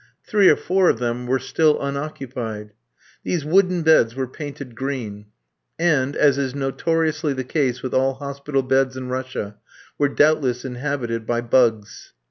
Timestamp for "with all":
7.83-8.15